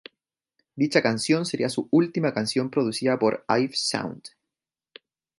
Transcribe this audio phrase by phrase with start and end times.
[0.75, 4.29] Dicha canción sería su última canción producida por I've Sound.